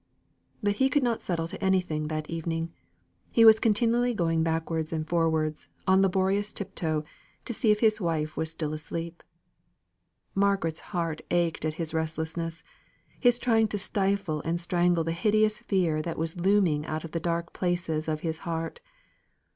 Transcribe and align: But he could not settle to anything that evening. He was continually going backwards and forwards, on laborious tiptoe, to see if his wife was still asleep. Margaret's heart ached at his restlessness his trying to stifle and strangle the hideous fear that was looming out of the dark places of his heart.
But 0.63 0.77
he 0.77 0.89
could 0.89 1.03
not 1.03 1.21
settle 1.21 1.47
to 1.47 1.63
anything 1.63 2.07
that 2.07 2.27
evening. 2.27 2.73
He 3.31 3.45
was 3.45 3.59
continually 3.59 4.15
going 4.15 4.41
backwards 4.41 4.91
and 4.91 5.07
forwards, 5.07 5.67
on 5.85 6.01
laborious 6.01 6.51
tiptoe, 6.51 7.03
to 7.45 7.53
see 7.53 7.69
if 7.69 7.81
his 7.81 8.01
wife 8.01 8.35
was 8.35 8.49
still 8.49 8.73
asleep. 8.73 9.21
Margaret's 10.33 10.79
heart 10.89 11.21
ached 11.29 11.65
at 11.65 11.75
his 11.75 11.93
restlessness 11.93 12.63
his 13.19 13.37
trying 13.37 13.67
to 13.67 13.77
stifle 13.77 14.41
and 14.41 14.59
strangle 14.59 15.03
the 15.03 15.11
hideous 15.11 15.59
fear 15.59 16.01
that 16.01 16.17
was 16.17 16.39
looming 16.41 16.83
out 16.87 17.03
of 17.03 17.11
the 17.11 17.19
dark 17.19 17.53
places 17.53 18.07
of 18.07 18.21
his 18.21 18.39
heart. 18.39 18.81